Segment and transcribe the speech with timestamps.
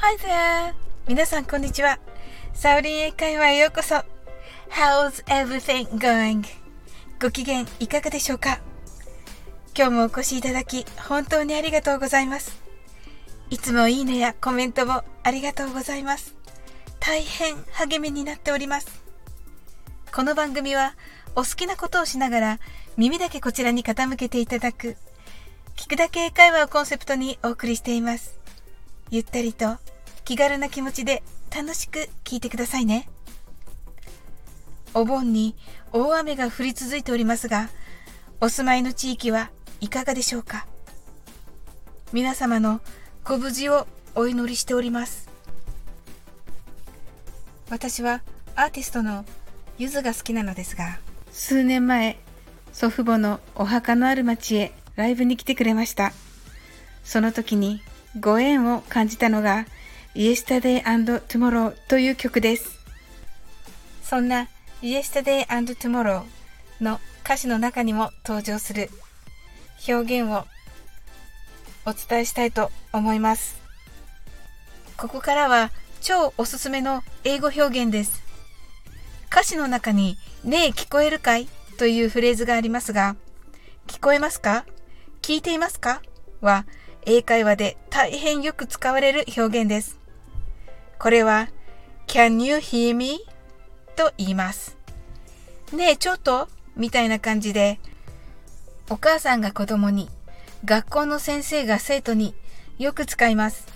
[0.00, 0.74] Hi there!
[1.08, 1.98] 皆さんこんにちは。
[2.54, 3.96] サウリン英会話へようこそ。
[4.70, 6.44] How's everything going?
[7.20, 8.60] ご機嫌いかがでしょうか？
[9.76, 12.62] 今日もお越しいただき本当にありがとうございます。
[13.50, 16.36] いつもいいねやコメントもありがとうございます。
[17.00, 19.02] 大変励みになっております。
[20.14, 20.94] この番組は
[21.34, 22.60] お好きなことをしながら
[22.96, 24.96] 耳だけこちらに傾けていただく
[25.74, 28.38] 聞くだけ英会話をコンセプトにお送りしています。
[29.10, 29.78] ゆったりと
[30.28, 31.22] 気軽な気持ちで
[31.56, 33.08] 楽しく聞いてくださいね。
[34.92, 35.56] お盆に
[35.90, 37.70] 大雨が降り続いておりますが、
[38.38, 40.66] お住まいの地域はいかがでしょうか？
[42.12, 42.82] 皆様の
[43.24, 45.30] ご無事をお祈りしております。
[47.70, 48.20] 私は
[48.54, 49.24] アーティストの
[49.78, 50.98] ゆずが好きなのですが、
[51.32, 52.18] 数年前、
[52.74, 56.12] 祖父母のお墓のある町へライブに来てくれました。
[57.02, 57.80] その時に
[58.20, 59.64] ご縁を感じたのが
[60.18, 62.76] Yesterday and Tomorrow という曲です。
[64.02, 64.48] そんな
[64.82, 66.24] Yesterday and Tomorrow
[66.80, 68.90] の歌詞の中にも登場する
[69.86, 70.44] 表現を
[71.86, 73.60] お伝えしたいと思います。
[74.96, 78.20] ここからは超おすすめの英語表現です。
[79.30, 81.46] 歌詞の中にねえ聞こえるかい？
[81.78, 83.14] というフレーズがありますが、
[83.86, 84.64] 聞こえますか？
[85.22, 86.02] 聞いていますか？
[86.40, 86.66] は
[87.06, 89.96] 英会話で大変よく使われる表現です。
[90.98, 91.48] これは
[92.06, 93.20] Can you hear me?
[93.96, 94.76] と言います。
[95.72, 97.78] ねえちょっとみたいな感じで
[98.90, 100.08] お母さんが子供に
[100.64, 102.34] 学校の先生が生徒に
[102.78, 103.66] よく使います。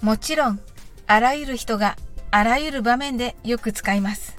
[0.00, 0.60] もちろん
[1.06, 1.96] あらゆる人が
[2.30, 4.36] あらゆる場面でよく使います。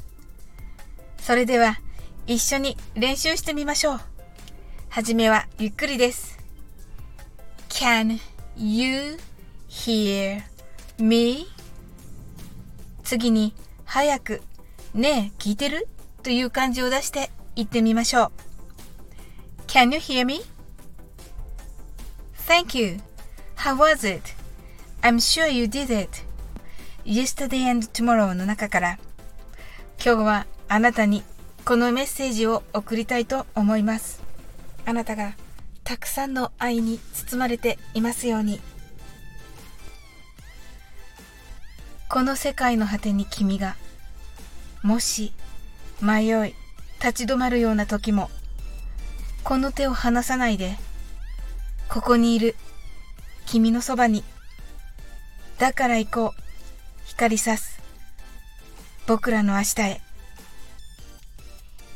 [1.17, 1.80] それでは
[2.27, 3.99] 一緒に練習してみましょう。
[4.89, 6.39] はじめはゆっくりです。
[7.69, 8.19] Can
[8.57, 9.17] you
[9.69, 10.41] hear
[10.97, 11.58] me?
[13.09, 13.55] 次に
[13.86, 14.43] 早く
[14.93, 15.87] ねえ聞いてる？
[16.21, 18.31] という感じを出して言ってみましょう。
[19.65, 20.42] Can you hear me?
[22.47, 22.99] Thank you.
[23.55, 24.21] How was it?
[25.02, 26.23] I'm sure you did it.
[27.03, 28.99] Yesterday and tomorrow の中から
[30.05, 31.23] 今日はあなたに
[31.65, 34.21] このメッセージを送りたいと思います。
[34.86, 35.33] あなたが
[35.83, 38.61] たくさんの愛に包まれていますように
[42.09, 43.75] この世界の果てに君が
[44.81, 45.31] もし
[46.02, 46.55] 迷い
[47.03, 48.30] 立ち止まるような時も
[49.43, 50.75] この手を離さないで
[51.87, 52.55] ここにいる
[53.45, 54.23] 君のそばに
[55.59, 56.42] だから行こう
[57.05, 57.80] 光さす
[59.08, 60.02] 僕らの明日へ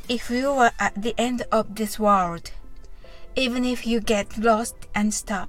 [0.08, 2.52] If you were at the end of this world
[3.36, 5.48] even if you get lost and stop.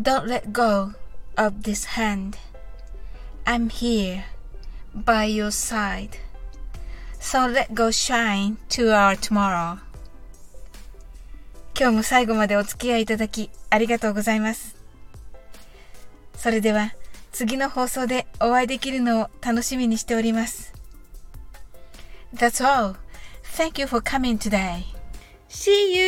[0.00, 0.92] Don't let go
[1.36, 2.36] of this hand.
[3.46, 4.24] I'm here
[4.94, 6.18] by your side.
[7.20, 9.78] So let go shine to our tomorrow.
[11.78, 14.76] 今日も最後までお付き合いいただきありがとうございます。
[16.36, 16.94] それでは
[17.32, 20.72] 次の放送でお会いできるのを楽しみにしております。
[22.34, 22.96] That's all.
[23.56, 24.84] Thank you for coming today.
[25.48, 26.03] See you!